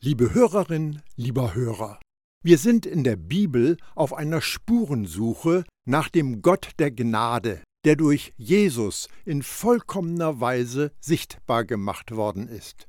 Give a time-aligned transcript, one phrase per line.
[0.00, 1.98] Liebe Hörerin, lieber Hörer,
[2.44, 8.32] wir sind in der Bibel auf einer Spurensuche nach dem Gott der Gnade, der durch
[8.36, 12.86] Jesus in vollkommener Weise sichtbar gemacht worden ist.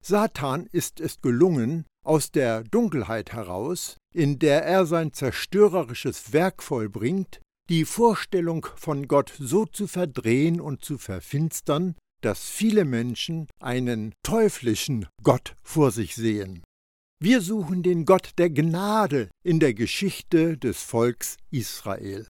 [0.00, 7.40] Satan ist es gelungen, aus der Dunkelheit heraus, in der er sein zerstörerisches Werk vollbringt,
[7.68, 15.06] die Vorstellung von Gott so zu verdrehen und zu verfinstern, dass viele Menschen einen teuflischen
[15.22, 16.62] Gott vor sich sehen.
[17.22, 22.26] Wir suchen den Gott der Gnade in der Geschichte des Volks Israel.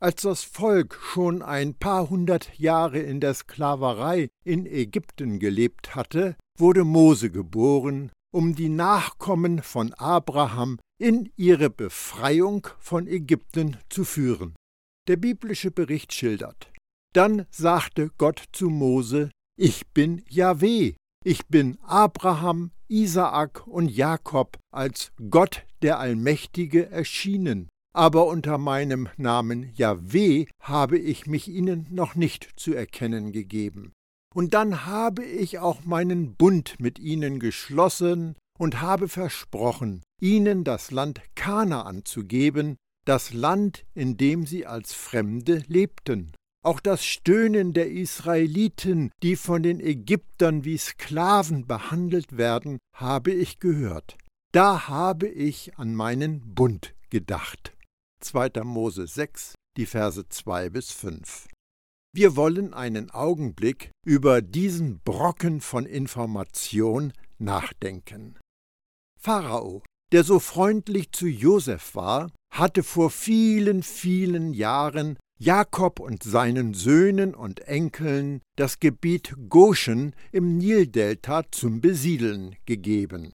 [0.00, 6.36] Als das Volk schon ein paar hundert Jahre in der Sklaverei in Ägypten gelebt hatte,
[6.58, 14.54] wurde Mose geboren, um die Nachkommen von Abraham in ihre Befreiung von Ägypten zu führen.
[15.08, 16.72] Der biblische Bericht schildert,
[17.12, 20.94] dann sagte Gott zu Mose, ich bin Jahweh,
[21.24, 29.72] ich bin Abraham, Isaak und Jakob als Gott der Allmächtige erschienen, aber unter meinem Namen
[29.74, 33.92] Jahweh habe ich mich ihnen noch nicht zu erkennen gegeben.
[34.34, 40.90] Und dann habe ich auch meinen Bund mit ihnen geschlossen und habe versprochen, ihnen das
[40.90, 46.32] Land Kanaan zu geben, das Land, in dem sie als Fremde lebten.
[46.64, 53.58] Auch das Stöhnen der Israeliten, die von den Ägyptern wie Sklaven behandelt werden, habe ich
[53.58, 54.16] gehört.
[54.52, 57.76] Da habe ich an meinen Bund gedacht.
[58.20, 58.62] 2.
[58.62, 61.48] Mose 6, die Verse 2 bis 5.
[62.14, 68.38] Wir wollen einen Augenblick über diesen Brocken von Information nachdenken.
[69.18, 69.82] Pharao,
[70.12, 77.34] der so freundlich zu Josef war, hatte vor vielen, vielen Jahren Jakob und seinen Söhnen
[77.34, 83.32] und Enkeln das Gebiet Goshen im Nildelta zum Besiedeln gegeben.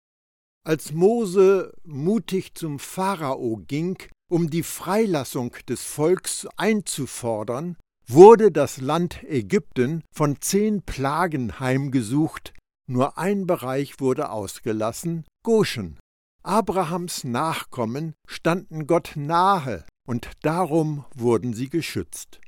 [0.64, 3.98] Als Mose mutig zum Pharao ging,
[4.30, 12.54] um die Freilassung des Volks einzufordern, wurde das Land Ägypten von zehn Plagen heimgesucht,
[12.88, 15.98] nur ein Bereich wurde ausgelassen, Goshen.
[16.44, 22.40] Abrahams Nachkommen standen Gott nahe und darum wurden sie geschützt.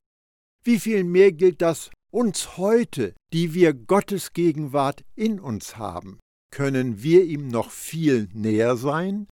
[0.65, 6.19] Wie viel mehr gilt das uns heute, die wir Gottes Gegenwart in uns haben?
[6.51, 9.27] Können wir ihm noch viel näher sein?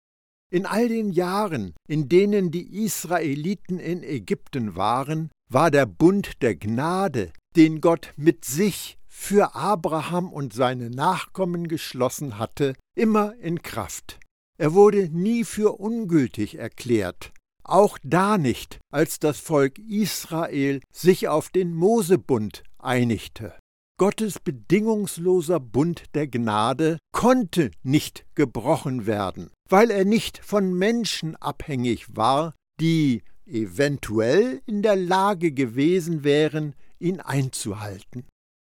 [0.51, 6.55] In all den Jahren, in denen die Israeliten in Ägypten waren, war der Bund der
[6.55, 14.19] Gnade, den Gott mit sich für Abraham und seine Nachkommen geschlossen hatte, immer in Kraft.
[14.57, 17.33] Er wurde nie für ungültig erklärt,
[17.69, 23.53] auch da nicht, als das Volk Israel sich auf den Mosebund einigte.
[23.97, 32.15] Gottes bedingungsloser Bund der Gnade konnte nicht gebrochen werden, weil er nicht von Menschen abhängig
[32.15, 38.27] war, die eventuell in der Lage gewesen wären, ihn einzuhalten.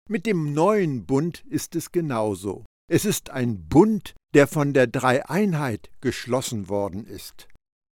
[0.08, 2.66] Mit dem neuen Bund ist es genauso.
[2.88, 7.48] Es ist ein Bund, der von der Dreieinheit geschlossen worden ist.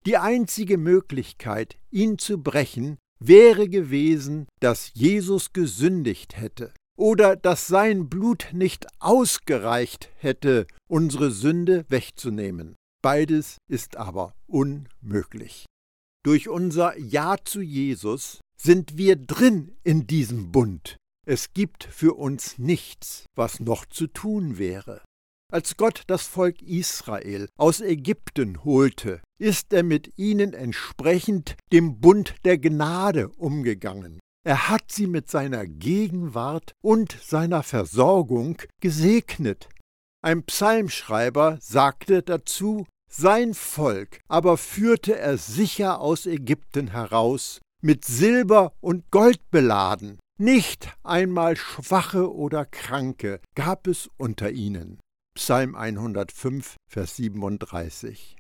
[0.08, 8.08] Die einzige Möglichkeit, ihn zu brechen, wäre gewesen, dass Jesus gesündigt hätte oder dass sein
[8.08, 12.78] Blut nicht ausgereicht hätte, unsere Sünde wegzunehmen.
[13.04, 15.66] Beides ist aber unmöglich.
[16.24, 20.96] Durch unser Ja zu Jesus sind wir drin in diesem Bund.
[21.26, 25.02] Es gibt für uns nichts, was noch zu tun wäre.
[25.50, 32.36] Als Gott das Volk Israel aus Ägypten holte, ist er mit ihnen entsprechend dem Bund
[32.44, 34.20] der Gnade umgegangen.
[34.46, 39.70] Er hat sie mit seiner Gegenwart und seiner Versorgung gesegnet.
[40.22, 48.74] Ein Psalmschreiber sagte dazu, sein Volk aber führte er sicher aus Ägypten heraus, mit Silber
[48.82, 50.20] und Gold beladen.
[50.40, 55.00] Nicht einmal Schwache oder Kranke gab es unter ihnen.
[55.38, 58.38] Psalm 105, Vers 37.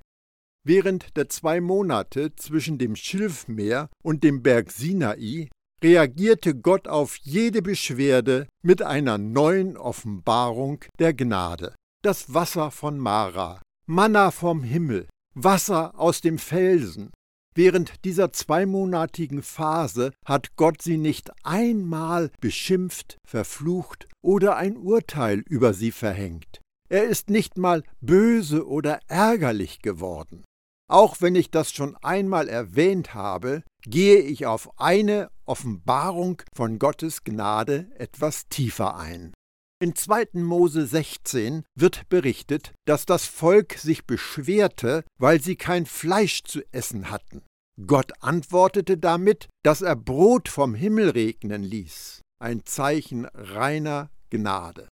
[0.66, 5.48] Während der zwei Monate zwischen dem Schilfmeer und dem Berg Sinai
[5.84, 11.76] reagierte Gott auf jede Beschwerde mit einer neuen Offenbarung der Gnade.
[12.02, 17.12] Das Wasser von Mara, Manna vom Himmel, Wasser aus dem Felsen.
[17.54, 25.76] Während dieser zweimonatigen Phase hat Gott sie nicht einmal beschimpft, verflucht oder ein Urteil über
[25.76, 26.60] sie verhängt.
[26.89, 30.44] Er ist nicht mal böse oder ärgerlich geworden.
[30.89, 37.25] Auch wenn ich das schon einmal erwähnt habe, gehe ich auf eine Offenbarung von Gottes
[37.25, 39.34] Gnade etwas tiefer ein.
[39.80, 40.30] In 2.
[40.34, 47.12] Mose 16 wird berichtet, dass das Volk sich beschwerte, weil sie kein Fleisch zu essen
[47.12, 47.44] hatten.
[47.86, 54.88] Gott antwortete damit, dass er Brot vom Himmel regnen ließ, ein Zeichen reiner Gnade.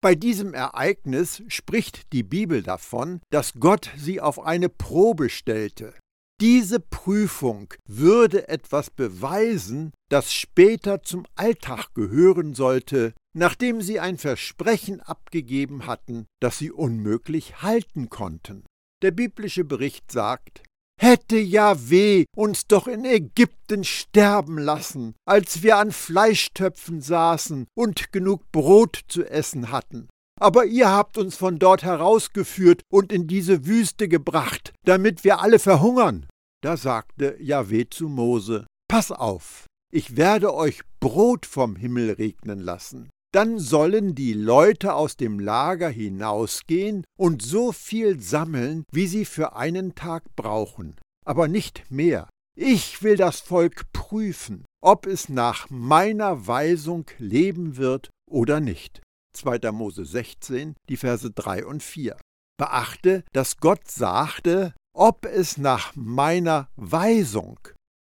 [0.00, 5.92] Bei diesem Ereignis spricht die Bibel davon, dass Gott sie auf eine Probe stellte.
[6.40, 15.00] Diese Prüfung würde etwas beweisen, das später zum Alltag gehören sollte, nachdem sie ein Versprechen
[15.00, 18.64] abgegeben hatten, das sie unmöglich halten konnten.
[19.02, 20.62] Der biblische Bericht sagt,
[21.00, 28.50] Hätte Jahweh uns doch in Ägypten sterben lassen, als wir an Fleischtöpfen saßen und genug
[28.50, 30.08] Brot zu essen hatten.
[30.40, 35.60] Aber ihr habt uns von dort herausgeführt und in diese Wüste gebracht, damit wir alle
[35.60, 36.26] verhungern.
[36.62, 43.08] Da sagte Jahweh zu Mose, Pass auf, ich werde euch Brot vom Himmel regnen lassen.
[43.32, 49.54] Dann sollen die Leute aus dem Lager hinausgehen und so viel sammeln, wie sie für
[49.54, 50.96] einen Tag brauchen,
[51.26, 52.28] aber nicht mehr.
[52.56, 59.02] Ich will das Volk prüfen, ob es nach meiner Weisung leben wird oder nicht.
[59.34, 59.72] 2.
[59.72, 62.16] Mose 16, die Verse 3 und 4.
[62.58, 67.60] Beachte, dass Gott sagte, ob es nach meiner Weisung,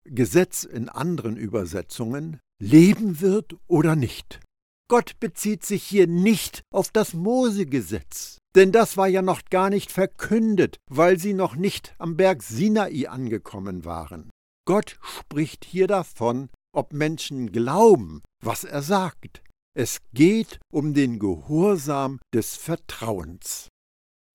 [0.05, 4.39] Gesetz in anderen Übersetzungen, leben wird oder nicht.
[4.89, 9.91] Gott bezieht sich hier nicht auf das Mosegesetz, denn das war ja noch gar nicht
[9.91, 14.29] verkündet, weil sie noch nicht am Berg Sinai angekommen waren.
[14.65, 19.41] Gott spricht hier davon, ob Menschen glauben, was er sagt.
[19.73, 23.67] Es geht um den Gehorsam des Vertrauens.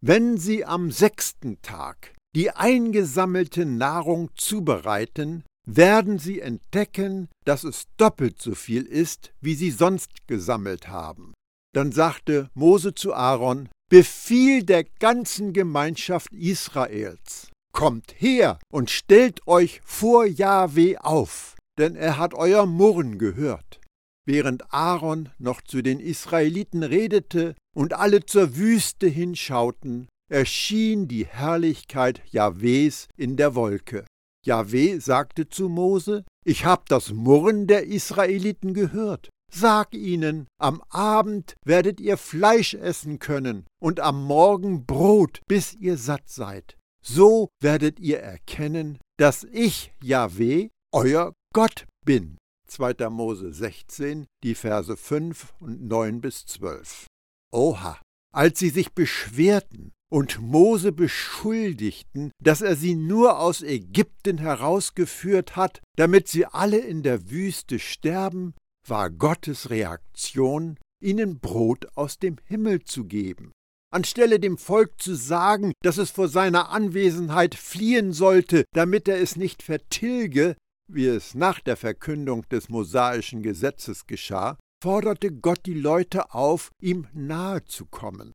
[0.00, 8.40] Wenn sie am sechsten Tag die eingesammelte Nahrung zubereiten, werden sie entdecken, dass es doppelt
[8.40, 11.32] so viel ist, wie sie sonst gesammelt haben.
[11.74, 19.80] Dann sagte Mose zu Aaron, Befiehl der ganzen Gemeinschaft Israels, kommt her und stellt euch
[19.84, 23.80] vor Jahwe auf, denn er hat euer Murren gehört.
[24.24, 32.22] Während Aaron noch zu den Israeliten redete und alle zur Wüste hinschauten, erschien die Herrlichkeit
[32.30, 34.06] Jahwes in der Wolke.
[34.44, 39.28] Jahweh sagte zu Mose, ich hab das Murren der Israeliten gehört.
[39.54, 45.98] Sag ihnen, am Abend werdet ihr Fleisch essen können und am Morgen Brot, bis ihr
[45.98, 46.76] satt seid.
[47.04, 52.38] So werdet ihr erkennen, dass ich, Jahweh, euer Gott bin.
[52.68, 53.10] 2.
[53.10, 57.06] Mose 16, die Verse 5 und 9 bis 12.
[57.52, 58.00] Oha,
[58.32, 65.80] als sie sich beschwerten und Mose beschuldigten, dass er sie nur aus Ägypten herausgeführt hat,
[65.96, 68.52] damit sie alle in der Wüste sterben,
[68.86, 73.52] war Gottes Reaktion, ihnen Brot aus dem Himmel zu geben.
[73.90, 79.36] Anstelle dem Volk zu sagen, dass es vor seiner Anwesenheit fliehen sollte, damit er es
[79.36, 80.56] nicht vertilge,
[80.90, 87.06] wie es nach der Verkündung des mosaischen Gesetzes geschah, forderte Gott die Leute auf, ihm
[87.14, 88.32] nahe zu kommen.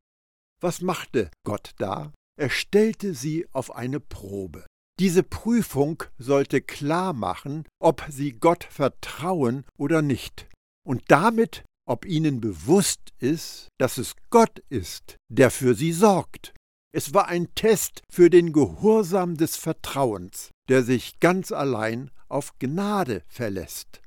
[0.61, 2.13] Was machte Gott da?
[2.39, 4.65] Er stellte sie auf eine Probe.
[4.99, 10.47] Diese Prüfung sollte klar machen, ob sie Gott vertrauen oder nicht,
[10.83, 16.53] und damit, ob ihnen bewusst ist, dass es Gott ist, der für sie sorgt.
[16.91, 23.23] Es war ein Test für den Gehorsam des Vertrauens, der sich ganz allein auf Gnade
[23.27, 24.01] verlässt.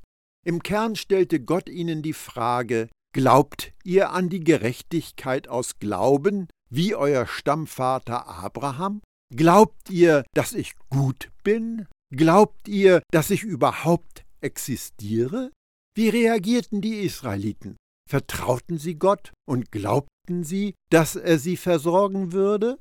[0.45, 6.95] Im Kern stellte Gott ihnen die Frage, Glaubt ihr an die Gerechtigkeit aus Glauben, wie
[6.95, 9.01] euer Stammvater Abraham?
[9.35, 11.87] Glaubt ihr, dass ich gut bin?
[12.15, 15.51] Glaubt ihr, dass ich überhaupt existiere?
[15.93, 17.75] Wie reagierten die Israeliten?
[18.09, 22.77] Vertrauten sie Gott und glaubten sie, dass er sie versorgen würde?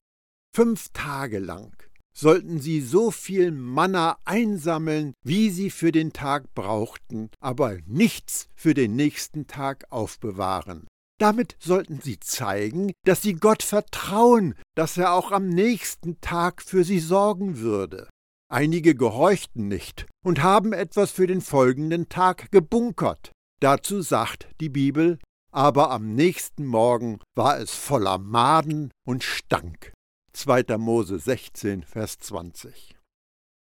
[0.54, 1.72] Fünf Tage lang
[2.20, 8.74] sollten sie so viel Manna einsammeln, wie sie für den Tag brauchten, aber nichts für
[8.74, 10.86] den nächsten Tag aufbewahren.
[11.18, 16.84] Damit sollten sie zeigen, dass sie Gott vertrauen, dass er auch am nächsten Tag für
[16.84, 18.08] sie sorgen würde.
[18.50, 23.32] Einige gehorchten nicht und haben etwas für den folgenden Tag gebunkert.
[23.60, 25.18] Dazu sagt die Bibel,
[25.52, 29.92] aber am nächsten Morgen war es voller Maden und stank.
[30.32, 30.78] 2.
[30.78, 32.96] Mose 16, Vers 20.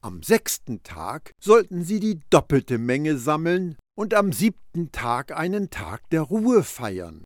[0.02, 6.10] Am sechsten Tag sollten sie die doppelte Menge sammeln und am siebten Tag einen Tag
[6.10, 7.24] der Ruhe feiern.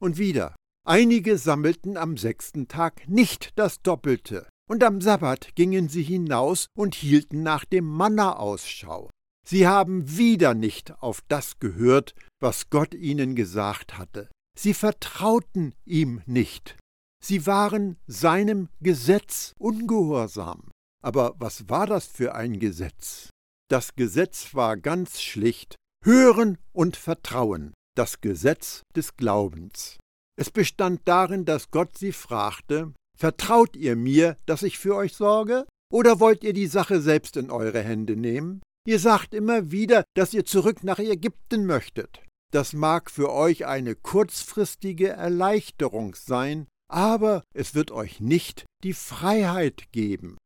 [0.00, 6.02] Und wieder, einige sammelten am sechsten Tag nicht das Doppelte, und am Sabbat gingen sie
[6.02, 9.08] hinaus und hielten nach dem Manna Ausschau.
[9.46, 14.28] Sie haben wieder nicht auf das gehört, was Gott ihnen gesagt hatte.
[14.58, 16.76] Sie vertrauten ihm nicht.
[17.24, 20.70] Sie waren seinem Gesetz ungehorsam.
[21.02, 23.30] Aber was war das für ein Gesetz?
[23.68, 29.98] Das Gesetz war ganz schlicht Hören und Vertrauen, das Gesetz des Glaubens.
[30.38, 35.66] Es bestand darin, dass Gott sie fragte, Vertraut ihr mir, dass ich für euch sorge?
[35.90, 38.60] Oder wollt ihr die Sache selbst in eure Hände nehmen?
[38.86, 42.22] Ihr sagt immer wieder, dass ihr zurück nach Ägypten möchtet.
[42.52, 49.92] Das mag für euch eine kurzfristige Erleichterung sein, aber es wird euch nicht die Freiheit
[49.92, 50.36] geben.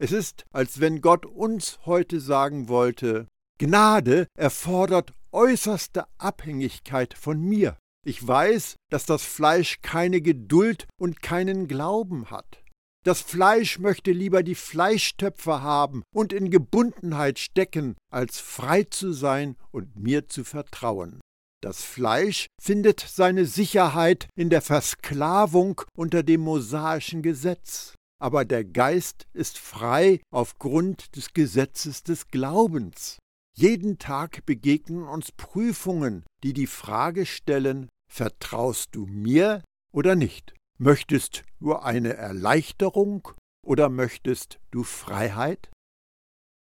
[0.00, 3.26] Es ist, als wenn Gott uns heute sagen wollte,
[3.58, 7.76] Gnade erfordert äußerste Abhängigkeit von mir.
[8.06, 12.62] Ich weiß, dass das Fleisch keine Geduld und keinen Glauben hat.
[13.04, 19.56] Das Fleisch möchte lieber die Fleischtöpfe haben und in Gebundenheit stecken, als frei zu sein
[19.70, 21.20] und mir zu vertrauen.
[21.62, 29.26] Das Fleisch findet seine Sicherheit in der Versklavung unter dem mosaischen Gesetz, aber der Geist
[29.34, 33.18] ist frei aufgrund des Gesetzes des Glaubens.
[33.54, 39.62] Jeden Tag begegnen uns Prüfungen, die die Frage stellen, vertraust du mir
[39.92, 40.54] oder nicht?
[40.78, 43.28] Möchtest du eine Erleichterung
[43.66, 45.70] oder möchtest du Freiheit?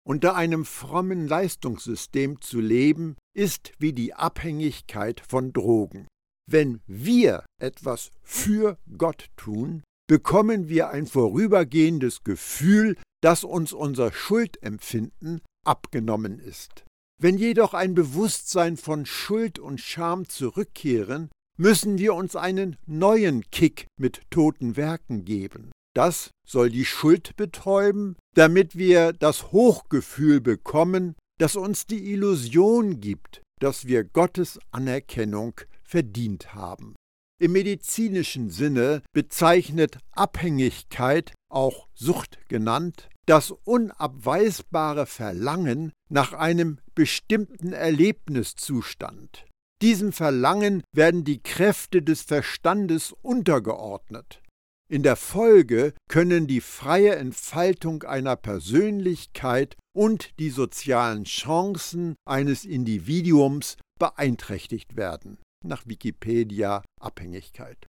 [0.04, 6.06] Unter einem frommen Leistungssystem zu leben, ist wie die Abhängigkeit von Drogen.
[6.50, 15.40] Wenn wir etwas für Gott tun, bekommen wir ein vorübergehendes Gefühl, dass uns unser Schuldempfinden
[15.64, 16.84] abgenommen ist.
[17.20, 23.86] Wenn jedoch ein Bewusstsein von Schuld und Scham zurückkehren, müssen wir uns einen neuen Kick
[24.00, 25.70] mit toten Werken geben.
[25.94, 33.40] Das soll die Schuld betäuben, damit wir das Hochgefühl bekommen, das uns die Illusion gibt,
[33.60, 36.94] dass wir Gottes Anerkennung verdient haben.
[37.40, 49.46] Im medizinischen Sinne bezeichnet Abhängigkeit, auch Sucht genannt, das unabweisbare Verlangen nach einem bestimmten Erlebniszustand.
[49.80, 54.42] Diesem Verlangen werden die Kräfte des Verstandes untergeordnet.
[54.90, 63.76] In der Folge können die freie Entfaltung einer Persönlichkeit und die sozialen Chancen eines Individuums
[64.00, 65.38] beeinträchtigt werden.
[65.64, 67.86] Nach Wikipedia Abhängigkeit.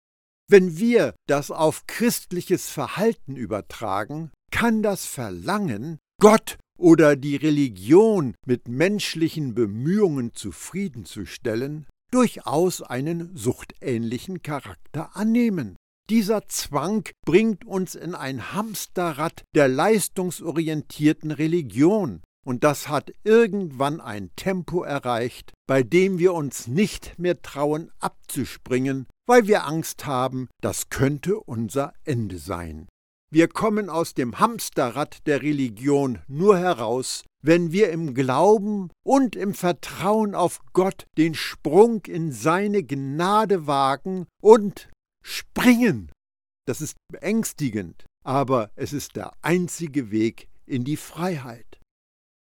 [0.49, 8.69] Wenn wir das auf christliches Verhalten übertragen, kann das Verlangen, Gott oder die Religion mit
[8.69, 15.75] menschlichen Bemühungen zufriedenzustellen, durchaus einen suchtähnlichen Charakter annehmen.
[16.11, 24.31] Dieser Zwang bringt uns in ein Hamsterrad der leistungsorientierten Religion, und das hat irgendwann ein
[24.37, 30.91] Tempo erreicht, bei dem wir uns nicht mehr trauen abzuspringen, weil wir Angst haben, das
[30.91, 32.87] könnte unser Ende sein.
[33.31, 39.55] Wir kommen aus dem Hamsterrad der Religion nur heraus, wenn wir im Glauben und im
[39.55, 44.89] Vertrauen auf Gott den Sprung in seine Gnade wagen und
[45.25, 46.13] springen.
[46.67, 51.81] Das ist beängstigend, aber es ist der einzige Weg in die Freiheit.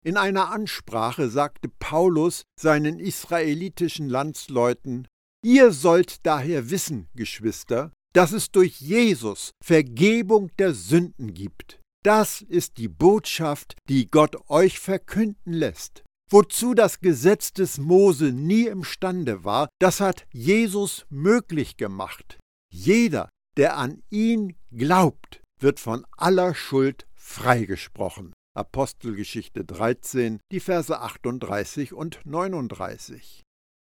[0.03, 5.07] In einer Ansprache sagte Paulus seinen israelitischen Landsleuten,
[5.43, 11.81] Ihr sollt daher wissen, Geschwister, dass es durch Jesus Vergebung der Sünden gibt.
[12.03, 16.03] Das ist die Botschaft, die Gott euch verkünden lässt.
[16.31, 22.39] Wozu das Gesetz des Mose nie imstande war, das hat Jesus möglich gemacht.
[22.73, 28.33] Jeder, der an ihn glaubt, wird von aller Schuld freigesprochen.
[28.57, 33.43] Apostelgeschichte 13, die Verse 38 und 39.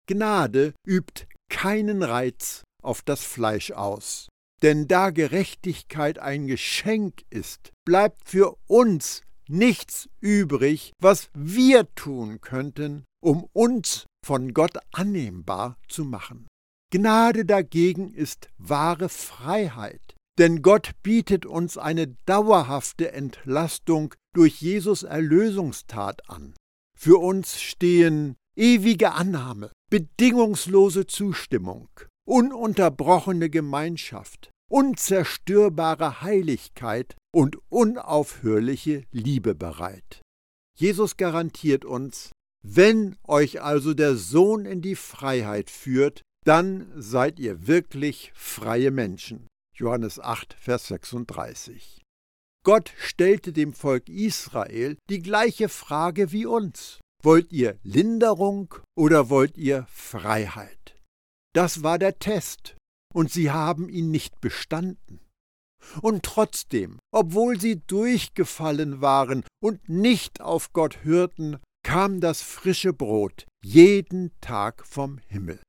[0.08, 4.28] Gnade übt keinen Reiz auf das Fleisch aus.
[4.62, 13.06] Denn da Gerechtigkeit ein Geschenk ist, bleibt für uns nichts übrig, was wir tun könnten,
[13.22, 16.48] um uns von Gott annehmbar zu machen.
[16.92, 26.30] Gnade dagegen ist wahre Freiheit, denn Gott bietet uns eine dauerhafte Entlastung durch Jesus Erlösungstat
[26.30, 26.54] an.
[26.98, 31.88] Für uns stehen ewige Annahme, bedingungslose Zustimmung,
[32.28, 40.22] ununterbrochene Gemeinschaft, unzerstörbare Heiligkeit und unaufhörliche Liebe bereit.
[40.78, 42.32] Jesus garantiert uns,
[42.64, 49.48] wenn euch also der Sohn in die Freiheit führt, dann seid ihr wirklich freie Menschen.
[49.76, 52.02] Johannes 8, Vers 36.
[52.64, 57.00] Gott stellte dem Volk Israel die gleiche Frage wie uns.
[57.24, 61.00] Wollt ihr Linderung oder wollt ihr Freiheit?
[61.54, 62.76] Das war der Test,
[63.14, 65.20] und sie haben ihn nicht bestanden.
[66.02, 73.46] Und trotzdem, obwohl sie durchgefallen waren und nicht auf Gott hörten, kam das frische Brot
[73.64, 75.60] jeden Tag vom Himmel.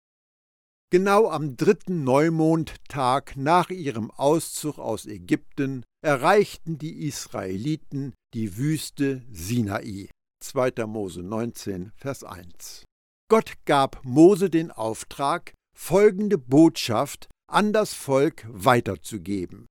[0.93, 10.11] Genau am dritten Neumondtag nach ihrem Auszug aus Ägypten erreichten die Israeliten die Wüste Sinai.
[10.45, 10.85] 2.
[10.85, 12.85] Mose 19, Vers 1.
[13.31, 19.65] Gott gab Mose den Auftrag, folgende Botschaft an das Volk weiterzugeben.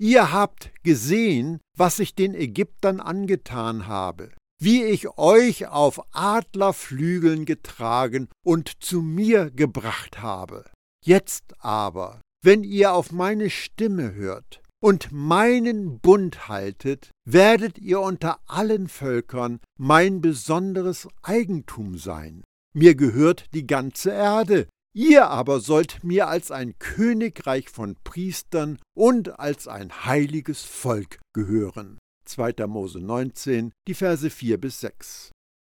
[0.00, 8.28] Ihr habt gesehen, was ich den Ägyptern angetan habe, wie ich euch auf Adlerflügeln getragen
[8.44, 10.64] und zu mir gebracht habe.
[11.04, 18.40] Jetzt aber, wenn ihr auf meine Stimme hört und meinen Bund haltet, werdet ihr unter
[18.46, 22.42] allen Völkern mein besonderes Eigentum sein.
[22.74, 29.38] Mir gehört die ganze Erde, ihr aber sollt mir als ein Königreich von Priestern und
[29.38, 31.98] als ein heiliges Volk gehören.
[32.28, 32.66] 2.
[32.66, 35.30] Mose 19, die Verse 4 bis 6.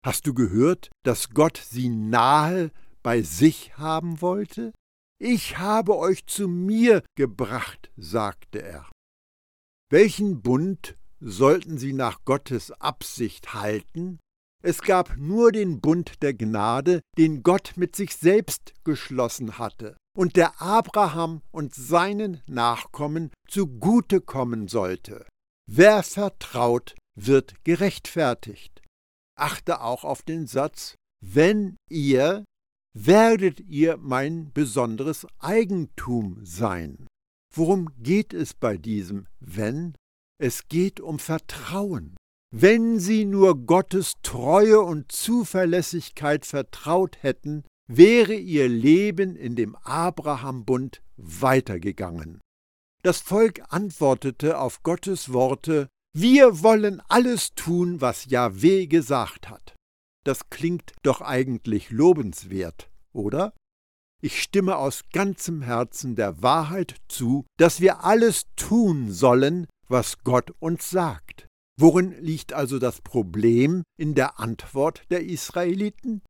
[0.06, 2.72] Hast du gehört, dass Gott sie nahe
[3.03, 4.74] bei sich haben wollte?
[5.22, 8.89] Ich habe euch zu mir gebracht, sagte er.
[9.91, 14.20] Welchen Bund sollten sie nach Gottes Absicht halten?
[14.62, 20.36] Es gab nur den Bund der Gnade, den Gott mit sich selbst geschlossen hatte und
[20.36, 25.25] der Abraham und seinen Nachkommen zugute kommen sollte.
[25.71, 28.81] Wer vertraut, wird gerechtfertigt.
[29.38, 32.43] Achte auch auf den Satz, wenn ihr,
[32.97, 37.05] werdet ihr mein besonderes Eigentum sein.
[37.53, 39.93] Worum geht es bei diesem wenn?
[40.41, 42.17] Es geht um Vertrauen.
[42.51, 51.03] Wenn sie nur Gottes Treue und Zuverlässigkeit vertraut hätten, wäre ihr Leben in dem Abrahambund
[51.15, 52.39] weitergegangen.
[53.01, 59.76] Das Volk antwortete auf Gottes Worte, wir wollen alles tun, was Jahweh gesagt hat.
[60.26, 63.54] Das klingt doch eigentlich lobenswert, oder?
[64.21, 70.52] Ich stimme aus ganzem Herzen der Wahrheit zu, dass wir alles tun sollen, was Gott
[70.60, 71.47] uns sagt.
[71.80, 76.21] Worin liegt also das Problem in der Antwort der Israeliten?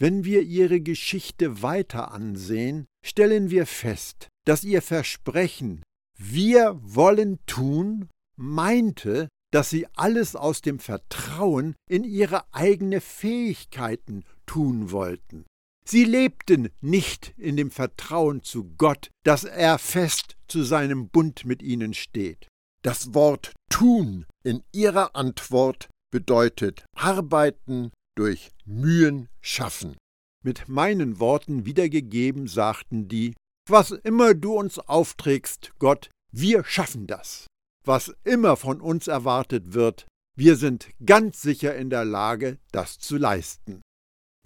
[0.00, 5.82] Wenn wir ihre Geschichte weiter ansehen, stellen wir fest, dass ihr Versprechen,
[6.18, 14.90] wir wollen tun, meinte, dass sie alles aus dem Vertrauen in ihre eigene Fähigkeiten tun
[14.90, 15.44] wollten.
[15.88, 21.62] Sie lebten nicht in dem Vertrauen zu Gott, dass er fest zu seinem Bund mit
[21.62, 22.48] ihnen steht.
[22.82, 29.96] Das Wort tun in ihrer Antwort bedeutet arbeiten durch Mühen schaffen.
[30.44, 33.34] Mit meinen Worten wiedergegeben sagten die,
[33.70, 37.46] was immer du uns aufträgst, Gott, wir schaffen das.
[37.84, 43.16] Was immer von uns erwartet wird, wir sind ganz sicher in der Lage, das zu
[43.16, 43.80] leisten.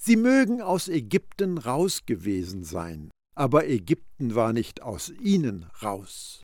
[0.00, 6.42] Sie mögen aus Ägypten raus gewesen sein, aber Ägypten war nicht aus ihnen raus.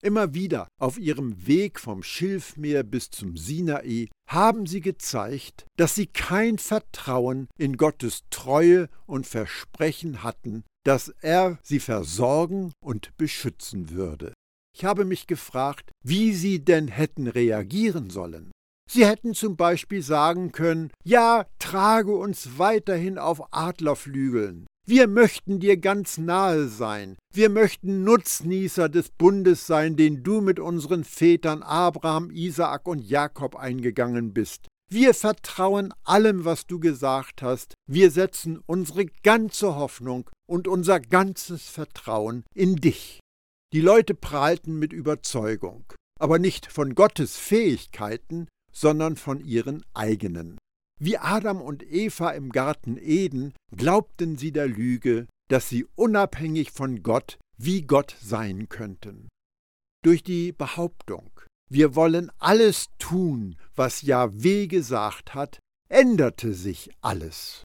[0.00, 6.06] Immer wieder auf ihrem Weg vom Schilfmeer bis zum Sinai haben sie gezeigt, dass sie
[6.06, 14.34] kein Vertrauen in Gottes Treue und Versprechen hatten, dass er sie versorgen und beschützen würde.
[14.72, 18.52] Ich habe mich gefragt, wie sie denn hätten reagieren sollen.
[18.88, 25.76] Sie hätten zum Beispiel sagen können, ja, trage uns weiterhin auf Adlerflügeln, wir möchten dir
[25.76, 27.18] ganz nahe sein.
[27.34, 33.54] Wir möchten Nutznießer des Bundes sein, den du mit unseren Vätern Abraham, Isaak und Jakob
[33.54, 34.66] eingegangen bist.
[34.90, 37.74] Wir vertrauen allem, was du gesagt hast.
[37.86, 43.20] Wir setzen unsere ganze Hoffnung und unser ganzes Vertrauen in dich.
[43.74, 45.84] Die Leute prahlten mit Überzeugung,
[46.18, 50.56] aber nicht von Gottes Fähigkeiten, sondern von ihren eigenen.
[50.98, 57.02] Wie Adam und Eva im Garten Eden glaubten sie der Lüge, dass sie unabhängig von
[57.02, 59.28] Gott wie Gott sein könnten.
[60.04, 61.30] Durch die Behauptung,
[61.70, 65.58] wir wollen alles tun, was Jahweh gesagt hat,
[65.88, 67.64] änderte sich alles.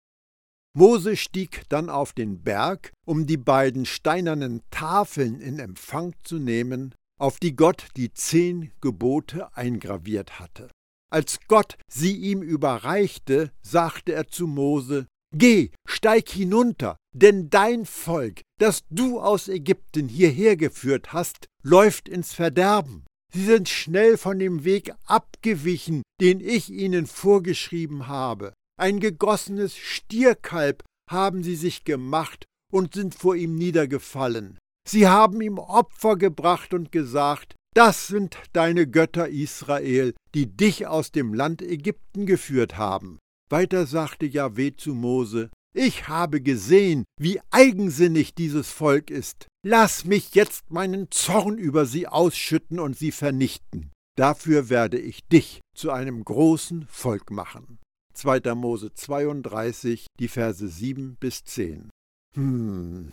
[0.76, 6.96] Mose stieg dann auf den Berg, um die beiden steinernen Tafeln in Empfang zu nehmen,
[7.20, 10.70] auf die Gott die zehn Gebote eingraviert hatte.
[11.14, 18.42] Als Gott sie ihm überreichte, sagte er zu Mose, Geh, steig hinunter, denn dein Volk,
[18.60, 23.06] das du aus Ägypten hierher geführt hast, läuft ins Verderben.
[23.32, 28.54] Sie sind schnell von dem Weg abgewichen, den ich ihnen vorgeschrieben habe.
[28.80, 34.58] Ein gegossenes Stierkalb haben sie sich gemacht und sind vor ihm niedergefallen.
[34.88, 41.12] Sie haben ihm Opfer gebracht und gesagt, das sind deine Götter Israel, die dich aus
[41.12, 43.20] dem Land Ägypten geführt haben.
[43.50, 49.48] Weiter sagte Jahweh zu Mose, ich habe gesehen, wie eigensinnig dieses Volk ist.
[49.66, 53.92] Lass mich jetzt meinen Zorn über sie ausschütten und sie vernichten.
[54.16, 57.80] Dafür werde ich dich zu einem großen Volk machen.
[58.14, 58.54] 2.
[58.54, 61.90] Mose 32, die Verse 7 bis 10.
[62.36, 63.12] Hm,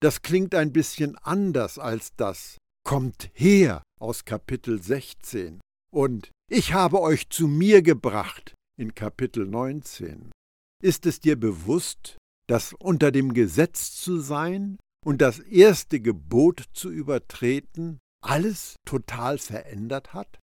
[0.00, 2.58] das klingt ein bisschen anders als das.
[2.84, 5.60] Kommt her aus Kapitel 16.
[5.92, 10.30] Und ich habe euch zu mir gebracht in Kapitel 19.
[10.82, 12.16] Ist es dir bewusst,
[12.48, 20.14] dass unter dem Gesetz zu sein und das erste Gebot zu übertreten alles total verändert
[20.14, 20.38] hat?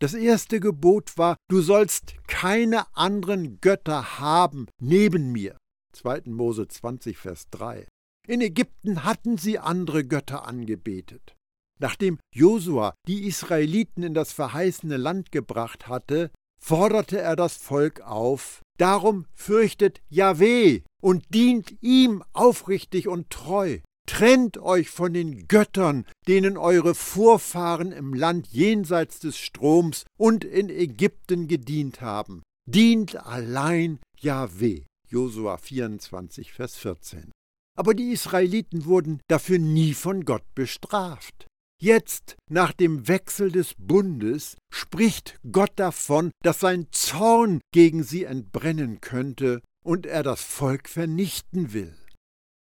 [0.00, 5.56] Das erste Gebot war, du sollst keine anderen Götter haben neben mir.
[5.92, 6.22] 2.
[6.26, 7.86] Mose 20, Vers 3.
[8.28, 11.34] In Ägypten hatten sie andere Götter angebetet.
[11.78, 18.62] Nachdem Josua die Israeliten in das verheißene Land gebracht hatte, forderte er das Volk auf,
[18.78, 23.78] darum fürchtet Jahweh und dient ihm aufrichtig und treu.
[24.06, 30.70] Trennt euch von den Göttern, denen eure Vorfahren im Land jenseits des Stroms und in
[30.70, 32.42] Ägypten gedient haben.
[32.66, 34.84] Dient allein Jahweh.
[35.10, 37.30] Josua 24, Vers 14.
[37.76, 41.47] Aber die Israeliten wurden dafür nie von Gott bestraft.
[41.80, 49.00] Jetzt, nach dem Wechsel des Bundes, spricht Gott davon, dass sein Zorn gegen sie entbrennen
[49.00, 51.94] könnte und er das Volk vernichten will.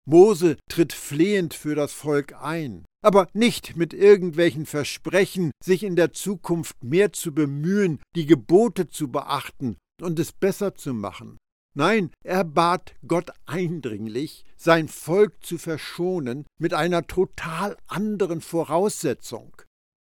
[0.05, 6.13] Mose tritt flehend für das Volk ein, aber nicht mit irgendwelchen Versprechen, sich in der
[6.13, 11.39] Zukunft mehr zu bemühen, die Gebote zu beachten und es besser zu machen.
[11.75, 19.57] Nein, er bat Gott eindringlich, sein Volk zu verschonen mit einer total anderen Voraussetzung.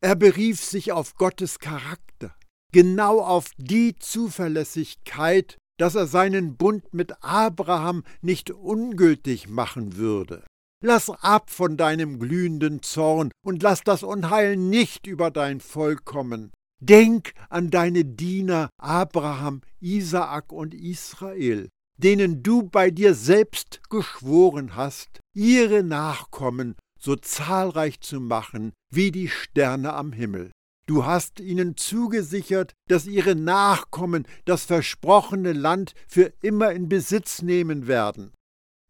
[0.03, 2.35] Er berief sich auf Gottes Charakter,
[2.73, 10.45] genau auf die Zuverlässigkeit, dass er seinen Bund mit Abraham nicht ungültig machen würde.
[10.83, 16.53] Lass ab von deinem glühenden Zorn und lass das Unheil nicht über dein Volk kommen.
[16.81, 25.21] Denk an deine Diener Abraham, Isaak und Israel, denen du bei dir selbst geschworen hast,
[25.35, 30.53] ihre Nachkommen so zahlreich zu machen wie die Sterne am Himmel.
[30.87, 37.87] Du hast ihnen zugesichert, dass ihre Nachkommen das versprochene Land für immer in Besitz nehmen
[37.87, 38.33] werden.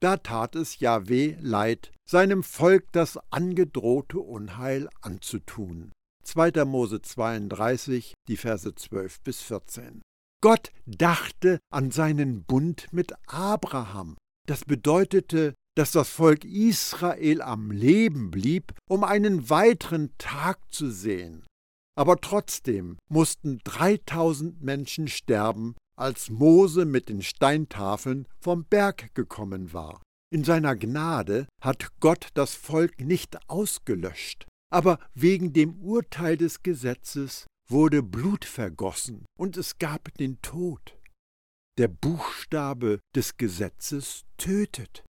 [0.01, 5.93] Da tat es Jahweh leid, seinem Volk das angedrohte Unheil anzutun.
[6.31, 6.65] 2.
[6.65, 10.01] Mose 32, die Verse 12 bis 14.
[10.41, 14.17] Gott dachte an seinen Bund mit Abraham.
[14.47, 21.45] Das bedeutete, dass das Volk Israel am Leben blieb, um einen weiteren Tag zu sehen.
[21.99, 30.01] Aber trotzdem mussten 3000 Menschen sterben, als Mose mit den Steintafeln vom Berg gekommen war.
[30.33, 37.47] In seiner Gnade hat Gott das Volk nicht ausgelöscht, aber wegen dem Urteil des Gesetzes
[37.69, 40.97] wurde Blut vergossen und es gab den Tod.
[41.79, 45.05] Der Buchstabe des Gesetzes tötet.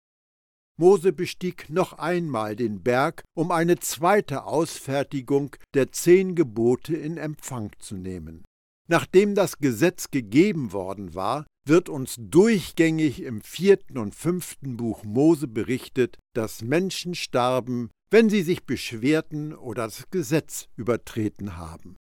[0.80, 7.72] Mose bestieg noch einmal den Berg, um eine zweite Ausfertigung der zehn Gebote in Empfang
[7.80, 8.44] zu nehmen.
[8.88, 15.48] Nachdem das Gesetz gegeben worden war, wird uns durchgängig im vierten und fünften Buch Mose
[15.48, 21.96] berichtet, dass Menschen starben, wenn sie sich beschwerten oder das Gesetz übertreten haben.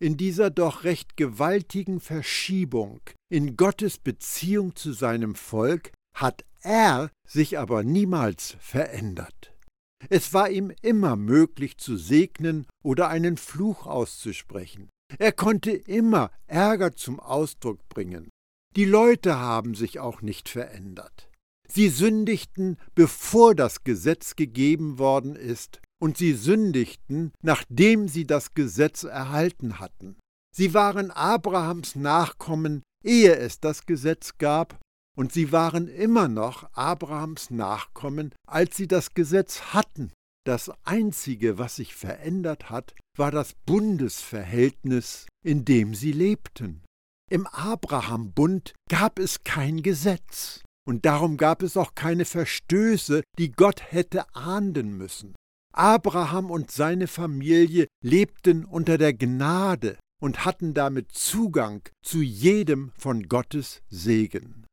[0.00, 7.58] In dieser doch recht gewaltigen Verschiebung in Gottes Beziehung zu seinem Volk hat er sich
[7.58, 9.52] aber niemals verändert.
[10.08, 14.88] Es war ihm immer möglich zu segnen oder einen Fluch auszusprechen.
[15.18, 18.28] Er konnte immer Ärger zum Ausdruck bringen.
[18.76, 21.27] Die Leute haben sich auch nicht verändert.
[21.70, 29.02] Sie sündigten, bevor das Gesetz gegeben worden ist, und sie sündigten, nachdem sie das Gesetz
[29.04, 30.16] erhalten hatten.
[30.54, 34.78] Sie waren Abrahams Nachkommen, ehe es das Gesetz gab,
[35.16, 40.12] und sie waren immer noch Abrahams Nachkommen, als sie das Gesetz hatten.
[40.46, 46.84] Das Einzige, was sich verändert hat, war das Bundesverhältnis, in dem sie lebten.
[47.30, 50.62] Im Abrahambund gab es kein Gesetz.
[50.88, 55.34] Und darum gab es auch keine Verstöße, die Gott hätte ahnden müssen.
[55.74, 63.24] Abraham und seine Familie lebten unter der Gnade und hatten damit Zugang zu jedem von
[63.24, 64.64] Gottes Segen.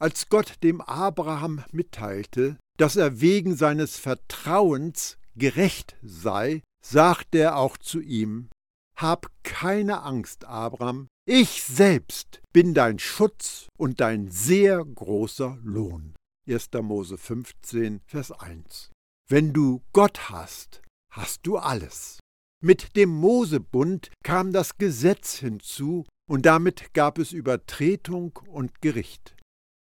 [0.00, 7.76] Als Gott dem Abraham mitteilte, dass er wegen seines Vertrauens gerecht sei, sagt er auch
[7.76, 8.48] zu ihm,
[8.96, 16.14] Hab keine Angst, Abraham, ich selbst bin dein Schutz und dein sehr großer Lohn.
[16.46, 16.68] 1.
[16.82, 18.90] Mose 15, Vers 1.
[19.30, 22.20] Wenn du Gott hast, hast du alles.
[22.62, 29.34] Mit dem Mosebund kam das Gesetz hinzu und damit gab es Übertretung und Gericht.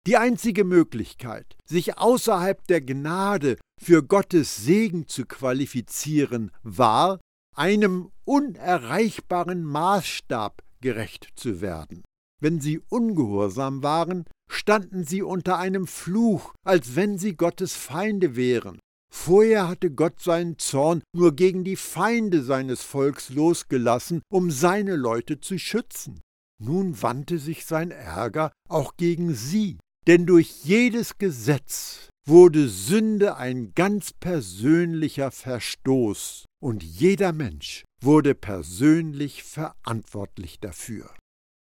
[0.07, 7.19] Die einzige Möglichkeit, sich außerhalb der Gnade für Gottes Segen zu qualifizieren, war,
[7.55, 12.03] einem unerreichbaren Maßstab gerecht zu werden.
[12.41, 18.79] Wenn sie ungehorsam waren, standen sie unter einem Fluch, als wenn sie Gottes Feinde wären.
[19.11, 25.41] Vorher hatte Gott seinen Zorn nur gegen die Feinde seines Volks losgelassen, um seine Leute
[25.41, 26.21] zu schützen.
[26.61, 33.73] Nun wandte sich sein Ärger auch gegen sie, denn durch jedes Gesetz wurde Sünde ein
[33.73, 41.13] ganz persönlicher Verstoß, und jeder Mensch wurde persönlich verantwortlich dafür.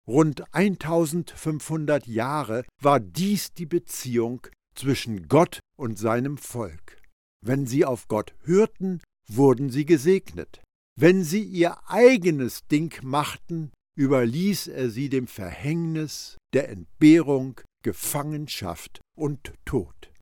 [0.06, 7.00] Rund 1500 Jahre war dies die Beziehung zwischen Gott und seinem Volk.
[7.44, 10.62] Wenn sie auf Gott hörten, wurden sie gesegnet.
[10.96, 19.52] Wenn sie ihr eigenes Ding machten, überließ er sie dem Verhängnis der Entbehrung, Gefangenschaft und
[19.64, 20.12] Tod.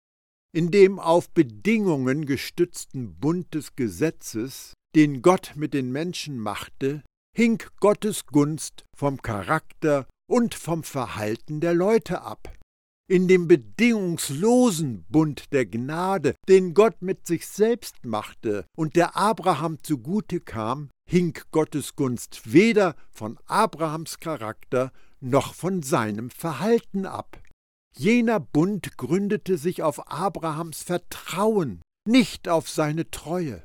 [0.55, 7.03] In dem auf Bedingungen gestützten Bund des Gesetzes, den Gott mit den Menschen machte,
[7.37, 12.53] hing Gottes Gunst vom Charakter und vom Verhalten der Leute ab.
[13.09, 19.83] In dem bedingungslosen Bund der Gnade, den Gott mit sich selbst machte und der Abraham
[19.83, 27.39] zugute kam, hing Gottes Gunst weder von Abrahams Charakter noch von seinem Verhalten ab.
[27.95, 33.63] Jener Bund gründete sich auf Abrahams Vertrauen, nicht auf seine Treue.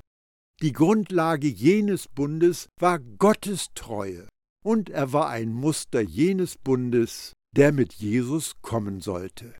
[0.62, 4.28] Die Grundlage jenes Bundes war Gottes Treue,
[4.65, 9.54] und er war ein Muster jenes Bundes, der mit Jesus kommen sollte.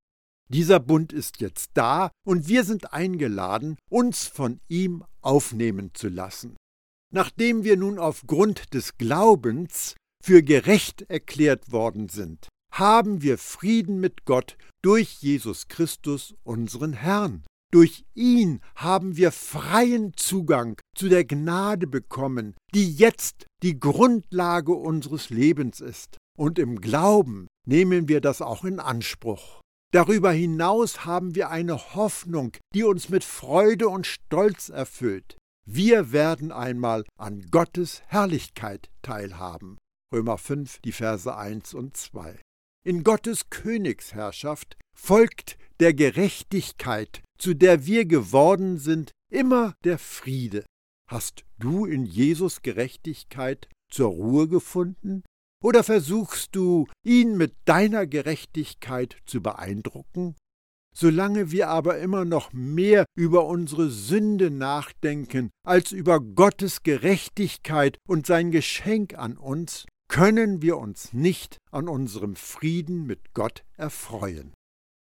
[0.50, 6.56] Dieser Bund ist jetzt da, und wir sind eingeladen, uns von ihm aufnehmen zu lassen.
[7.12, 14.24] Nachdem wir nun aufgrund des Glaubens für gerecht erklärt worden sind, haben wir Frieden mit
[14.24, 17.44] Gott durch Jesus Christus, unseren Herrn.
[17.70, 25.28] Durch ihn haben wir freien Zugang zu der Gnade bekommen, die jetzt die Grundlage unseres
[25.28, 26.16] Lebens ist.
[26.38, 29.60] Und im Glauben nehmen wir das auch in Anspruch.
[29.92, 35.36] Darüber hinaus haben wir eine Hoffnung, die uns mit Freude und Stolz erfüllt.
[35.66, 39.76] Wir werden einmal an Gottes Herrlichkeit teilhaben.
[40.14, 42.40] Römer 5, die Verse 1 und 2.
[42.86, 50.64] In Gottes Königsherrschaft folgt der Gerechtigkeit, zu der wir geworden sind, immer der Friede.
[51.08, 55.22] Hast du in Jesus Gerechtigkeit zur Ruhe gefunden?
[55.62, 60.36] Oder versuchst du, ihn mit deiner Gerechtigkeit zu beeindrucken?
[60.94, 68.26] Solange wir aber immer noch mehr über unsere Sünde nachdenken als über Gottes Gerechtigkeit und
[68.26, 74.54] sein Geschenk an uns, können wir uns nicht an unserem Frieden mit Gott erfreuen.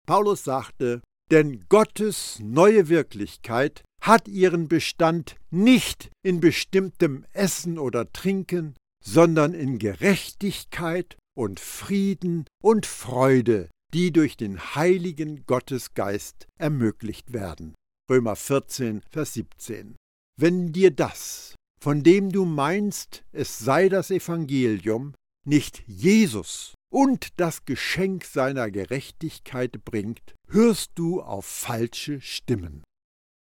[0.05, 8.75] Paulus sagte, denn Gottes neue Wirklichkeit hat ihren Bestand nicht in bestimmtem Essen oder Trinken,
[9.03, 17.75] sondern in Gerechtigkeit und Frieden und Freude, die durch den heiligen Gottesgeist ermöglicht werden.
[18.09, 19.95] Römer 14, Vers 17.
[20.37, 25.13] Wenn dir das, von dem du meinst, es sei das Evangelium,
[25.45, 32.83] nicht Jesus und das Geschenk seiner Gerechtigkeit bringt, hörst du auf falsche Stimmen.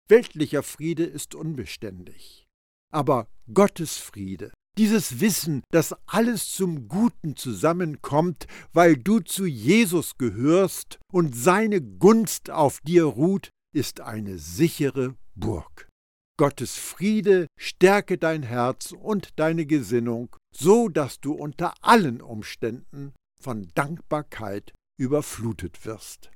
[0.09, 2.47] Weltlicher Friede ist unbeständig.
[2.91, 10.99] Aber Gottes Friede, dieses Wissen, dass alles zum Guten zusammenkommt, weil du zu Jesus gehörst
[11.13, 15.89] und seine Gunst auf dir ruht, ist eine sichere Burg.
[16.39, 23.69] Gottes Friede stärke dein Herz und deine Gesinnung, so dass du unter allen Umständen von
[23.75, 26.31] Dankbarkeit überflutet wirst.